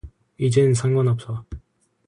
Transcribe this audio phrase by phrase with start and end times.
[0.39, 1.45] 이젠 상관없어.